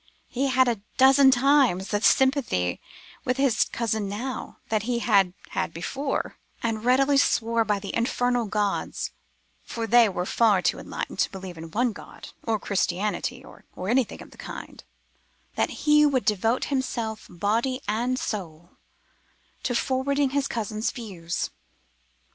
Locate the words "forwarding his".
19.75-20.47